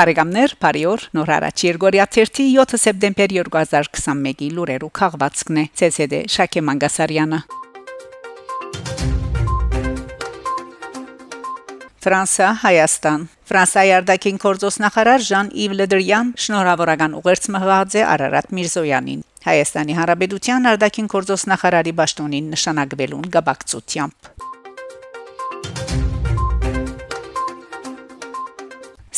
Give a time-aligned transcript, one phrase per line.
[0.00, 7.40] Բարեկամներ, բարիօր, նոր հարաճ Երգորիա 7 սեպտեմբեր 2021-ի լուրերու քաղվածքն է ՑՍԴ Շակե Մանգասարյանը։
[12.00, 19.20] Ֆրանսա Հայաստան Ֆրանսիայի արտաքին գործոս նախարար Ժան-Իվ Լեդրյան շնորհավորական ուղերձ մղած է Արարատ Միրզոյանին
[19.50, 24.32] Հայաստանի Հանրապետության արտաքին գործոս նախարարի ճաշտոնին նշանակվելուն գաբակցությամբ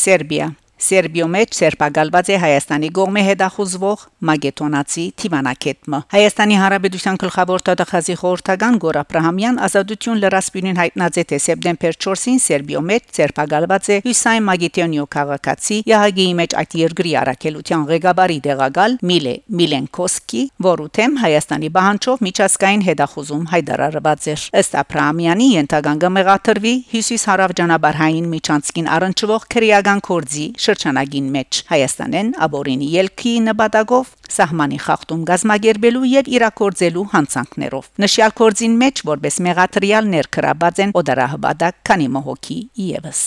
[0.02, 0.50] Սերբիա
[0.82, 8.98] Սերբիո մեջ սերբակալված է Հայաստանի գողմե հետախուզվող Մագետոնացի Թիվանակետմը Հայաստանի Հանրապետության գլխավոր տվյալախազի խորհրդական Գոր
[9.02, 15.78] Աբրահամյան ազատություն լրասպյունին հայտնած է թե սեպտեմբեր 4-ին Սերբիո մեջ սերբակալված է Հյուսայն Մագետոնիո քաղաքացի
[15.92, 23.44] Յահագիի մեջ այդ երկրի առաքելության ղեկավարի դեղակալ Միլե Միլենկոսկի, որու թեմ Հայաստանի բանջով միջազգային հետախուզում
[23.52, 31.62] հայտարարված էր ըստ Աբրահամյանի ենթագանգը մեղաթրվի Հյուսիս հարավճանաբարհային միջանցքին առնչվող քրեական կորձի շրջանագին մեջ.
[31.68, 40.10] Հայաստանեն աբորինի ելքի նպատակով սահմանի խախտում գազագերբելու եւ իրակորձելու հանցանքներով նշյալ կորձին մեջ որպես մեղատրիալ
[40.12, 43.20] ներքրաբած են օդարահբադակ քանի մահոքի իևս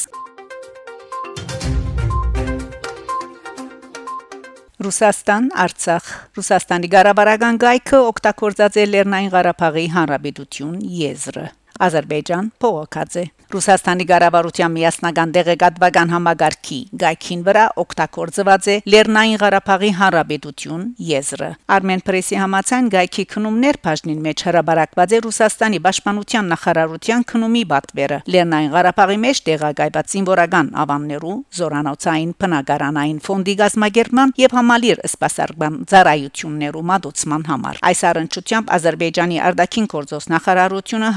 [4.85, 11.45] Ռուսաստան Արցախ Ռուսաստանի Ղարաբաղական գայքը օգտագործած է Լեռնային Ղարաբաղի Հանրապետություն եզրը
[11.85, 20.85] Ադրբեջան փողոքած է Ռուսաստանի ղարավարության միասնական դեղեկատվական համագարքի գայքին վրա օգտագործված է Լեռնային Ղարաբաղի Հանրապետություն
[21.09, 28.19] եզրը Armen Press-ի համաձայն գայքի քնումներ բաժնին մեջ հրաբարակված է Ռուսաստանի Պաշտպանության նախարարության քնումի բատվերը
[28.35, 37.47] Լեռնային Ղարաբաղի մեջ տեղակայված զինվորական ավաններու զորանոցային բնակարանային ֆոնդի գազագերման եւ համալիր սպասարկման ծառայություններու մատուցման
[37.51, 41.09] համար այս առընչությամբ Ադրբեջանի արտաքին գործոս նախարարությունը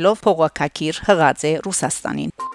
[0.00, 2.49] հագաստելով փողոքակիր հղած է Ռուսաստանին։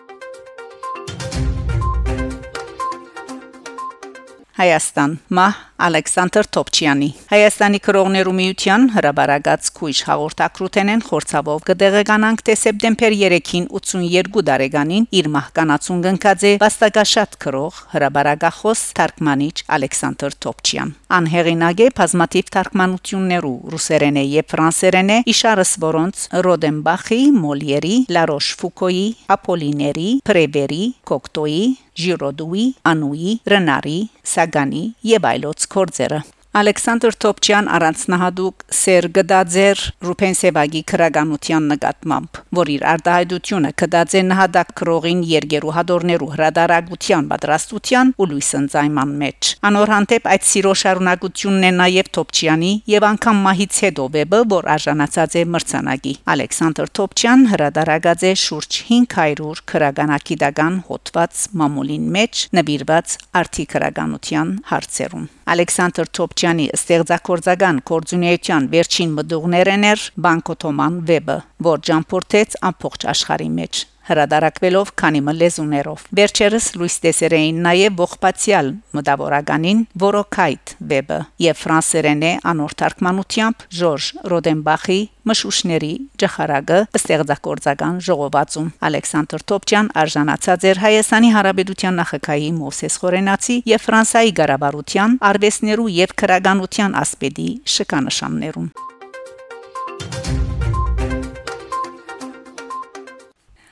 [4.55, 5.55] Հայաստան մահ
[5.85, 15.07] Ալեքսանդր Թոփչյանի Հայաստանի քրողներու միության հրաբարագած քույժ հաղորդակրութենեն խորցավով կդեղեկանանք թե սեպտեմբեր 3-ին 82 տարեկանին
[15.19, 24.21] իր մահկանացուն գնկած է վաստակաշատ քրող հրաբարագախոս թարգմանիչ Ալեքսանդր Թոփչյան անհեղինակ է բազմաթիվ թարգմանություններու ռուսերեն
[24.23, 31.65] եւ ֆրանսերեն իշարս որոնց Ռոդենբախի, Մոլիերի, Լարոշ Ֆուկոյի, Ապոլիների, Պրեվերի, Կոկտոյի
[31.95, 33.97] Ժիրոդուի, Անուի, Ռենարի,
[34.35, 34.85] Սագանի
[35.15, 36.23] եւ այլոց կորձերը
[36.55, 45.73] Ալեքսանդր Թոփչյան առանձնահատուկ Սեր Գդաձեր Ռուփենսեվագի քրագանության նկատմամբ, որ իր արտահայտությունը կդածե նահատակ քրողին երգերու
[45.75, 53.07] հադորներու հրադարագության պատրաստության ու լույսընծայման մեջ։ Անոր հանդեպ այդ սիրո շարունակությունն է նաև Թոփչյանի եւ
[53.11, 60.81] անգամ մահից հետո վեբը, որ արժանացած է մրցանակի։ Ալեքսանդր Թոփչյան հրադարագած է շուրջ 500 քրագանակիդական
[60.87, 66.07] հոդված մամուլին մեջ նվիրված արտի քրագանության հարցերուն։ Ալեքսանդր
[66.45, 71.37] Թոփչյանի ստեղծագործական կորձունեության վերջին մդուղներն էր Բանկոթոման վեբը,
[71.71, 80.75] որ ջամփորտեց ամբողջ աշխարհի մեջ հրադարակվելով քանի մլեզուներով։ Վերջերս լույս տեսերեին նաև ողբացիալ մտավորականին Որոքայթ
[80.91, 90.81] վեբը եւ ֆրանսերենե անոր թարգմանությամբ Ժորժ Ռոդենբախի մշուշների ջախարագը ստեղծագործական ժողովածում Ալեքսանդր Թոփչյան արժանացած էր
[90.85, 98.69] Հայաստանի Հանրապետության նախագահի Մովսես Խորենացի եւ Ֆրանսայի ղարավարության արվեսներու եւ քրագանության ասպետի շքանշաններուն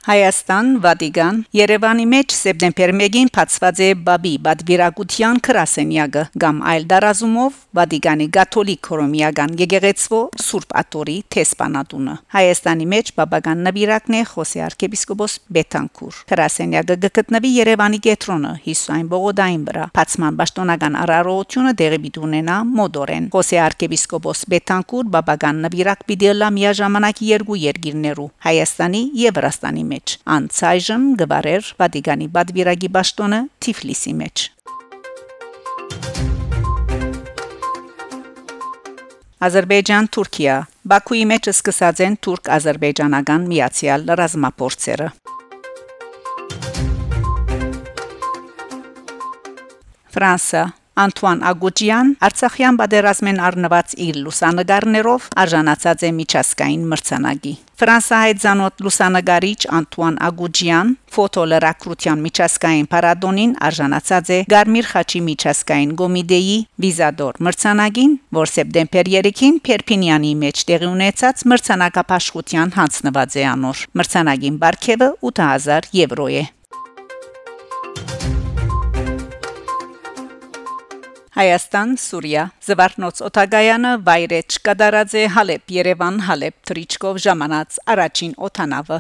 [0.04, 8.28] Հայաստան, Վատիկան, Երևանի մեջ սեպտեմբեր 1-ին բացված է Բաբի Բադվիրագության քրասենյակը կամ այլ դարազումով Վատիկանի
[8.36, 17.00] Կաթոլիկ Հռոմեական եկեղեցվո Սուրբ Աթորի տեսփանատունը։ Հայաստանի մեջ բաբական նվիրակն է Խոսե arczepiskopos Բետանկուր։ Քրասենյակը
[17.24, 24.44] գտնվի Երևանի կենտրոնը Հիսուայն Բողոդային վրա։ Բացման պաշտոնական արարողությունը դեղի պիտի ունենա մոդորեն։ Խոսե arczepiskopos
[24.52, 32.30] Բետանկուր բաբական նվիրակ պիտի լա միաժամանակ երկու երկիրներու Հայաստանի եւ Վրաստանի մեջ։ Անցայժմ գվարեր Վատիկանի
[32.36, 34.50] Բադվիրագի ճշտոնը Թիֆլիսի մեջ։
[39.44, 40.54] Ադրբեջան Թուրքիա
[40.92, 45.10] Բաքուի մեջ սկսած են թուրք-ադրբեջանական միացյալ ռազմապորցերը
[50.16, 50.64] Ֆրանսա
[50.94, 60.20] Անտուան Ագուջյան Արցախյան բادرազմեն առնված իր լուսանգարներով արժանացած է միջազգային մրցանակի։ Ֆրանսահայ ցանոթ լուսանգարիչ Անտուան
[60.28, 69.62] Ագուջյան ֆոտոլրակրության միջազգային պարադոնին արժանացած է Գարմիր խաչի միջազգային գոմիդեի վիզադոր մրցանակին, որ սեպտեմբեր 3-ին
[69.66, 76.44] Փերփինյանի մեջ տեղի ունեցած մրցանակապաշխության հանձնված է անոր։ Մրցանակին բարգեւը 8000 եվրո է։
[81.34, 89.00] Հայաստան, Սուրիա, Զվարթնոց Օտագայանը վայրեջ կդարած է Հալեբ, Երևան, Հալեբ Թրիչկով ժամանած առաջին օթանավը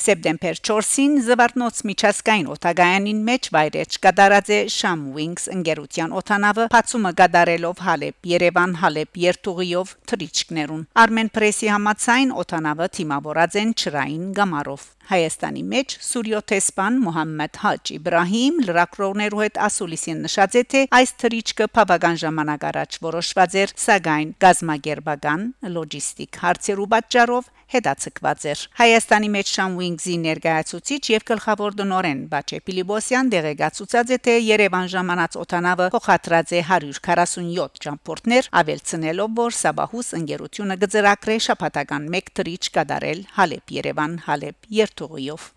[0.00, 7.82] Սեպտեմբեր 4-ին Զվարթնոց միջազգային օտագայանին մեջ վայրեջ կդարած է Sham Wings ընկերության օտանավը բացումը կդարելով
[7.88, 15.94] Հալեբ Երևան Հալեբ երթուղիով թրիչկներուն Armen Press-ի համացայն օտանավը թիմավորած են ճրային գամարով Հայաստանի մեջ
[16.06, 22.98] Սուրյոթեսպան Մոհամմեդ Հաջ Իբրահիմ լրակրողներու հետ ասուլիսին նշած է թե այս թրիչկը բավական ժամանակ առաջ
[23.06, 25.42] որոշված էր սակայն գազագերբական
[25.74, 33.30] լոջիստիկ հարցերու պատճառով հետաձգված էր Հայաստանի մեջ Sham Wings-ի ներկայացուցիչ եւ գլխավոր դնորեն Բաչե Պիլիբոսյան
[33.34, 41.40] դեղեկացուցած է թե Երևան ժամանած օտանավը փոխադրած է 147 ճամփորդներ ավելցնելով որ Սաբահուս ընկերությունը գծրակրե
[41.48, 45.50] շփաթական 1 թրիչ կդարել Հալեբ Երևան Հալեբ երթուղիով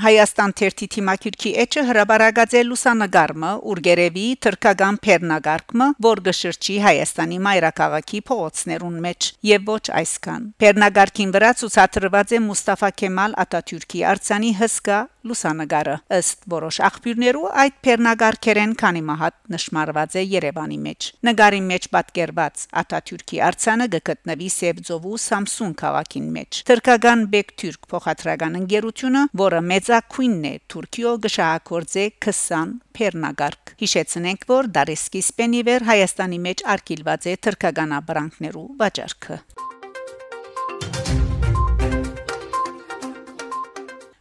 [0.00, 8.96] Հայաստան թերթի թիմակիրքի էջը հրաբարագած է լուսանգարմը ուրգերևի թրկական Փերնագարկմը, որ գշրջի Հայաստանի մայրաքաղաքի փողոցներուն
[9.04, 16.46] մեջ եւ ոչ այսքան։ Փերնագարկին վրա ցուցադրված է Մուստաֆա Քեմալ Աթաթյուրքի արձանի հսկա լուսանգարը ըստ
[16.54, 23.88] որոշ աղբյուրներու այդ Պերնագարքերեն քանի մահատ նշмарված է Երևանի մեջ նգարի մեջ պատկերված Աթաթյուրքի արցանը
[24.10, 32.76] գտնվի Սևձովու Սամսուն քաղաքին մեջ Թրկական Բեկթյուրք փոխադրական ընկերությունը որը մեծակույնն է Թուրքիո գշահագործե 20
[33.00, 39.42] Պերնագարք հիշեցնենք որ Դարեսկի Սպենիվեր Հայաստանի մեջ արկիլված է թրկական ապրանքներու վաճառքը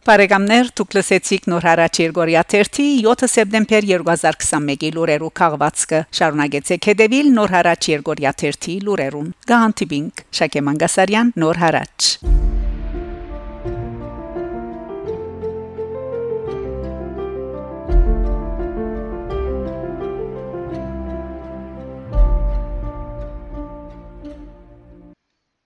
[0.09, 7.55] Բարեկամներ, դուք լսեցիք նոր հարաճ Երգորիա 3-ի 7 սեպտեմբեր 2021-ի լուրերու քաղվածքը։ Շարունակեցեք հետևել նոր
[7.59, 12.13] հարաճ Երգորիա 3-ի լուրերուն։ Գանտիբինգ Շակե Մանգասարյան նոր հարաճ